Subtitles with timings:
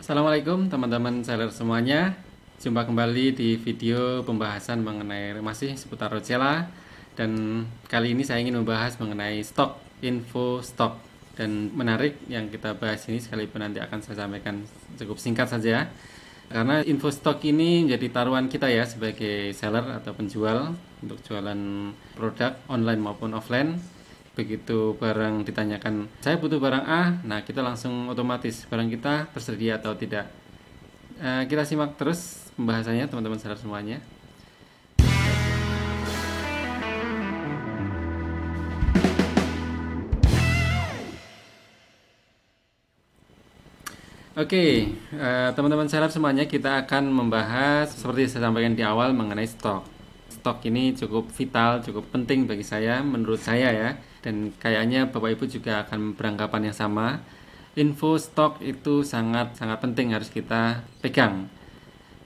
[0.00, 2.16] Assalamualaikum teman-teman seller semuanya.
[2.56, 6.72] Jumpa kembali di video pembahasan mengenai masih seputar Rocella.
[7.12, 10.96] Dan kali ini saya ingin membahas mengenai stok, info stok
[11.36, 14.64] Dan menarik yang kita bahas ini sekalipun nanti akan saya sampaikan
[14.96, 15.92] cukup singkat saja.
[16.48, 21.60] Karena info stok ini menjadi taruhan kita ya sebagai seller atau penjual Untuk jualan
[22.16, 23.99] produk online maupun offline
[24.38, 27.18] begitu barang ditanyakan saya butuh barang A.
[27.26, 30.30] Nah kita langsung otomatis barang kita tersedia atau tidak.
[31.20, 34.00] Uh, kita simak terus pembahasannya teman-teman sadar semuanya.
[44.40, 44.72] Oke, okay,
[45.20, 49.84] uh, teman-teman sadar semuanya kita akan membahas seperti saya sampaikan di awal mengenai stok.
[50.32, 53.90] Stok ini cukup vital, cukup penting bagi saya, menurut saya ya.
[54.20, 57.24] Dan kayaknya Bapak Ibu juga akan beranggapan yang sama.
[57.78, 61.48] Info stok itu sangat sangat penting harus kita pegang.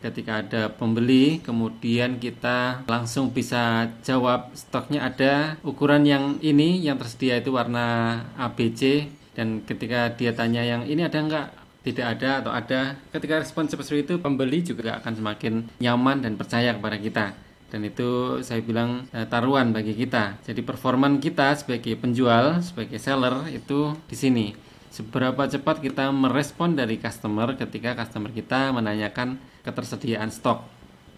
[0.01, 7.41] Ketika ada pembeli, kemudian kita langsung bisa jawab stoknya ada ukuran yang ini yang tersedia
[7.41, 11.46] itu warna ABC dan ketika dia tanya yang ini ada enggak
[11.85, 12.80] tidak ada atau ada
[13.13, 17.27] ketika respon seperti itu pembeli juga akan semakin nyaman dan percaya kepada kita
[17.75, 20.39] dan itu saya bilang eh, taruhan bagi kita.
[20.47, 24.47] Jadi performan kita sebagai penjual, sebagai seller itu di sini.
[24.95, 30.63] Seberapa cepat kita merespon dari customer ketika customer kita menanyakan ketersediaan stok.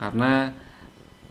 [0.01, 0.49] Karena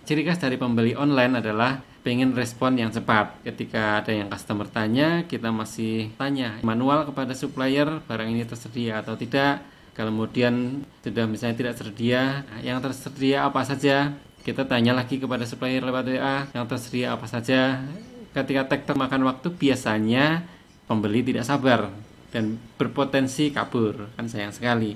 [0.05, 3.41] ciri khas dari pembeli online adalah pengen respon yang cepat.
[3.41, 9.17] Ketika ada yang customer tanya, kita masih tanya manual kepada supplier barang ini tersedia atau
[9.17, 9.65] tidak.
[9.97, 14.13] Kemudian sudah misalnya tidak tersedia, yang tersedia apa saja,
[14.45, 17.81] kita tanya lagi kepada supplier lewat WA yang tersedia apa saja.
[18.29, 20.45] Ketika tektok makan waktu biasanya
[20.85, 21.89] pembeli tidak sabar
[22.29, 24.93] dan berpotensi kabur kan sayang sekali.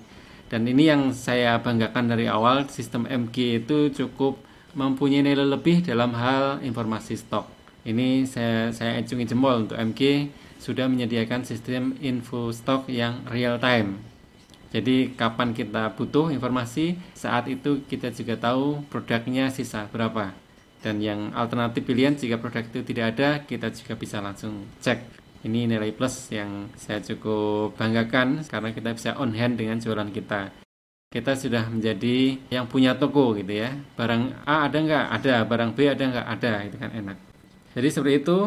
[0.53, 4.37] Dan ini yang saya banggakan dari awal sistem MG itu cukup
[4.77, 7.49] mempunyai nilai lebih dalam hal informasi stok.
[7.89, 10.29] Ini saya saya acungi jempol untuk MG
[10.61, 14.18] sudah menyediakan sistem info stok yang real time
[14.69, 20.29] jadi kapan kita butuh informasi, saat itu kita juga tahu produknya sisa berapa.
[20.79, 25.01] Dan yang alternatif pilihan jika produk itu tidak ada, kita juga bisa langsung cek.
[25.43, 30.51] Ini nilai plus yang saya cukup banggakan karena kita bisa on hand dengan jualan kita.
[31.09, 33.73] Kita sudah menjadi yang punya toko gitu ya.
[33.97, 35.05] Barang A ada nggak?
[35.17, 35.35] Ada.
[35.49, 36.27] Barang B ada nggak?
[36.37, 36.53] Ada.
[36.69, 37.17] Itu kan enak.
[37.73, 38.37] Jadi seperti itu.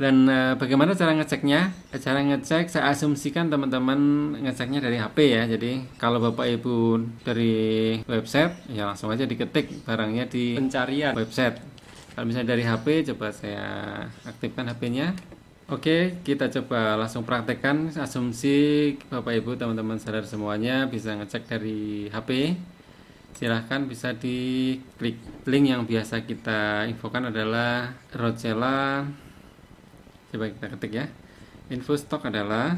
[0.00, 1.76] Dan e, bagaimana cara ngeceknya?
[2.00, 5.44] Cara ngecek saya asumsikan teman-teman ngeceknya dari HP ya.
[5.44, 11.60] Jadi kalau Bapak Ibu dari website ya langsung aja diketik barangnya di pencarian website.
[12.16, 13.68] Kalau misalnya dari HP coba saya
[14.24, 15.12] aktifkan HP-nya.
[15.70, 22.56] Oke, kita coba langsung praktekkan asumsi Bapak Ibu teman-teman sadar semuanya bisa ngecek dari HP.
[23.36, 29.06] Silahkan bisa diklik link yang biasa kita infokan adalah Rocella
[30.30, 31.06] coba kita ketik ya.
[31.70, 32.74] Info stok adalah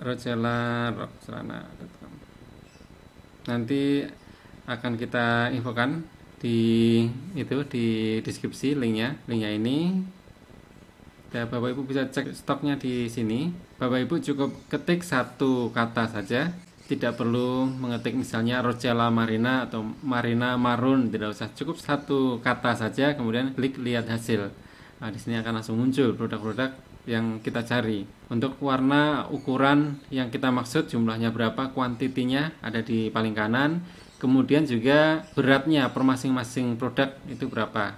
[0.00, 2.12] rocella rockselana.com
[3.46, 4.02] nanti
[4.66, 6.02] akan kita infokan
[6.36, 6.58] di
[7.38, 7.86] itu di
[8.20, 9.78] deskripsi linknya linknya ini.
[11.26, 13.50] Dan bapak ibu bisa cek stoknya di sini.
[13.78, 16.54] Bapak ibu cukup ketik satu kata saja.
[16.86, 21.50] Tidak perlu mengetik misalnya Rocella Marina atau Marina Marun tidak usah.
[21.50, 24.54] Cukup satu kata saja kemudian klik lihat hasil
[24.96, 26.72] Nah, di sini akan langsung muncul produk-produk
[27.06, 28.08] yang kita cari.
[28.32, 33.84] Untuk warna ukuran yang kita maksud jumlahnya berapa, kuantitinya ada di paling kanan.
[34.16, 37.94] Kemudian juga beratnya per masing-masing produk itu berapa.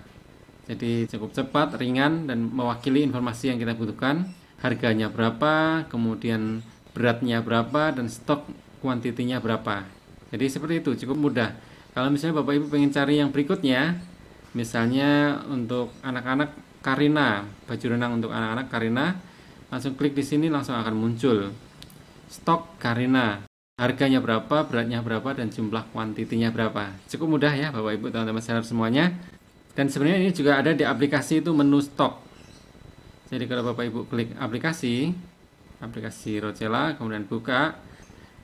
[0.69, 4.29] Jadi cukup cepat, ringan dan mewakili informasi yang kita butuhkan.
[4.61, 6.61] Harganya berapa, kemudian
[6.93, 8.45] beratnya berapa dan stok
[8.83, 9.87] kuantitinya berapa.
[10.35, 11.51] Jadi seperti itu, cukup mudah.
[11.97, 13.97] Kalau misalnya Bapak Ibu pengen cari yang berikutnya,
[14.53, 19.07] misalnya untuk anak-anak Karina, baju renang untuk anak-anak Karina.
[19.69, 21.53] Langsung klik di sini langsung akan muncul
[22.29, 23.45] stok Karina.
[23.79, 26.99] Harganya berapa, beratnya berapa, dan jumlah kuantitinya berapa.
[27.07, 29.15] Cukup mudah ya Bapak Ibu teman-teman seller semuanya.
[29.79, 32.19] Dan sebenarnya ini juga ada di aplikasi itu menu stok.
[33.31, 35.15] Jadi kalau Bapak Ibu klik aplikasi,
[35.79, 37.79] aplikasi Rocella, kemudian buka.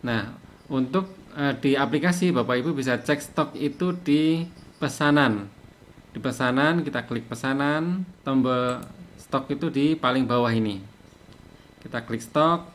[0.06, 0.38] Nah,
[0.70, 4.47] untuk eh, di aplikasi Bapak Ibu bisa cek stok itu di
[4.79, 5.50] pesanan
[6.14, 8.06] di pesanan kita klik pesanan.
[8.22, 8.78] Tombol
[9.19, 10.78] stok itu di paling bawah ini.
[11.82, 12.70] Kita klik stok.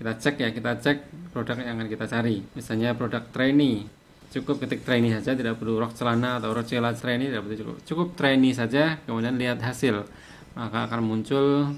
[0.00, 2.40] Kita cek ya kita cek produk yang akan kita cari.
[2.56, 3.84] Misalnya produk trainee.
[4.32, 7.76] Cukup ketik trainee saja tidak perlu rok celana atau rok celana trainee tidak perlu cukup.
[7.84, 10.08] Cukup trainee saja kemudian lihat hasil.
[10.56, 11.76] Maka akan muncul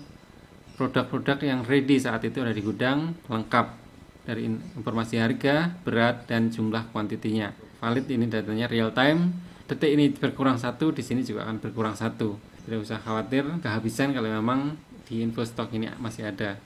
[0.78, 3.66] produk-produk yang ready saat itu ada di gudang lengkap
[4.22, 7.50] dari informasi harga, berat, dan jumlah kuantitinya.
[7.82, 9.47] Valid ini datanya real time.
[9.68, 12.40] Detik ini berkurang satu, di sini juga akan berkurang satu.
[12.64, 16.56] Tidak usah khawatir kehabisan kalau memang di info stok ini masih ada.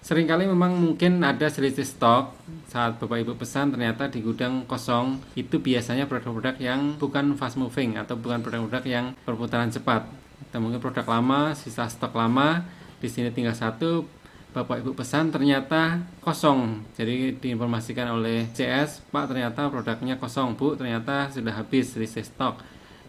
[0.00, 2.34] Seringkali memang mungkin ada selisih stok
[2.66, 7.94] saat Bapak Ibu pesan ternyata di gudang kosong itu biasanya produk-produk yang bukan fast moving
[8.00, 10.08] atau bukan produk-produk yang perputaran cepat.
[10.48, 12.64] Atau mungkin produk lama, sisa stok lama,
[12.98, 14.08] di sini tinggal satu,
[14.52, 16.84] Bapak Ibu pesan ternyata kosong.
[16.92, 22.60] Jadi diinformasikan oleh CS, Pak ternyata produknya kosong, Bu ternyata sudah habis selisih stok.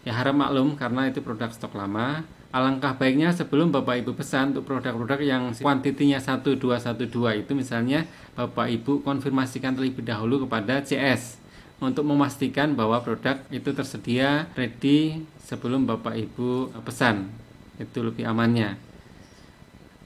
[0.08, 2.24] Ya harap maklum karena itu produk stok lama
[2.54, 7.10] Alangkah baiknya sebelum Bapak Ibu pesan untuk produk-produk yang kuantitinya 1212
[7.42, 8.06] itu misalnya
[8.38, 11.42] Bapak Ibu konfirmasikan terlebih dahulu kepada CS
[11.82, 17.26] untuk memastikan bahwa produk itu tersedia ready sebelum Bapak Ibu pesan.
[17.74, 18.78] Itu lebih amannya.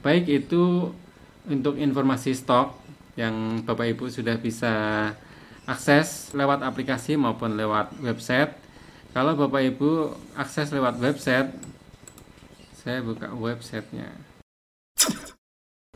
[0.01, 0.89] Baik itu
[1.49, 2.77] untuk informasi stok
[3.17, 4.71] yang Bapak Ibu sudah bisa
[5.65, 8.53] akses lewat aplikasi maupun lewat website.
[9.11, 11.49] Kalau Bapak Ibu akses lewat website
[12.79, 14.07] saya buka websitenya.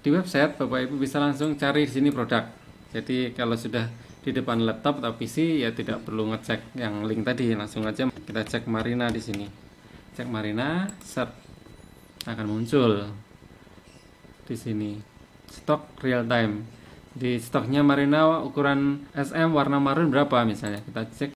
[0.03, 2.44] Di website Bapak Ibu bisa langsung cari di sini produk.
[2.91, 3.88] Jadi kalau sudah
[4.23, 7.53] di depan laptop atau PC ya tidak perlu ngecek yang link tadi.
[7.53, 9.47] Langsung aja kita cek Marina di sini.
[10.17, 11.29] Cek Marina set
[12.27, 13.07] akan muncul
[14.44, 15.12] di sini
[15.53, 16.65] stok real time.
[17.13, 20.81] Di stoknya Marina ukuran SM warna marun berapa misalnya?
[20.81, 21.31] Kita cek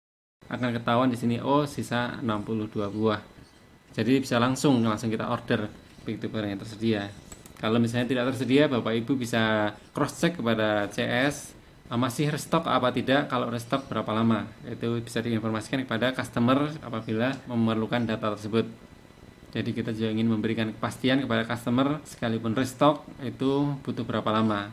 [0.50, 3.22] akan ketahuan di sini oh sisa 62 buah.
[3.94, 5.70] Jadi bisa langsung langsung kita order.
[6.02, 7.02] Begitu barang yang tersedia.
[7.58, 11.58] Kalau misalnya tidak tersedia Bapak Ibu bisa cross check kepada CS
[11.90, 13.30] ah, masih restock apa tidak?
[13.30, 14.50] Kalau restock berapa lama?
[14.66, 18.87] Itu bisa diinformasikan kepada customer apabila memerlukan data tersebut
[19.58, 24.70] jadi kita juga ingin memberikan kepastian kepada customer sekalipun restock itu butuh berapa lama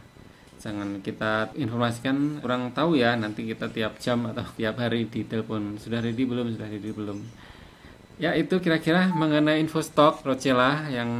[0.60, 5.80] jangan kita informasikan kurang tahu ya nanti kita tiap jam atau tiap hari di telepon
[5.80, 7.18] sudah ready belum sudah ready belum
[8.14, 11.10] Ya itu kira-kira mengenai info stok Rocella yang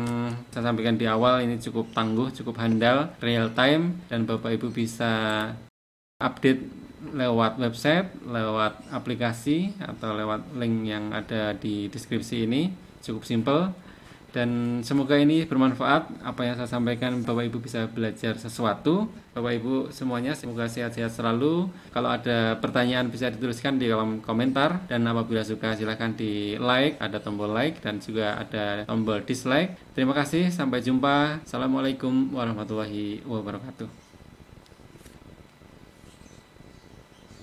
[0.54, 5.10] saya sampaikan di awal ini cukup tangguh, cukup handal, real time dan Bapak Ibu bisa
[6.22, 6.62] update
[7.10, 12.70] lewat website, lewat aplikasi atau lewat link yang ada di deskripsi ini.
[13.04, 13.76] Cukup simple
[14.34, 19.06] dan semoga ini bermanfaat apa yang saya sampaikan Bapak Ibu bisa belajar sesuatu.
[19.30, 21.70] Bapak Ibu semuanya semoga sehat-sehat selalu.
[21.94, 24.82] Kalau ada pertanyaan bisa dituliskan di kolom komentar.
[24.90, 29.78] Dan apabila suka silahkan di like ada tombol like dan juga ada tombol dislike.
[29.94, 31.46] Terima kasih sampai jumpa.
[31.46, 34.03] Assalamualaikum warahmatullahi wabarakatuh